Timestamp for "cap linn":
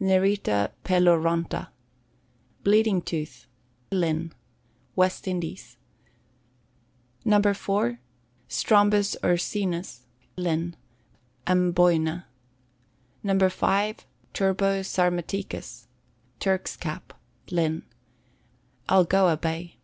16.76-17.84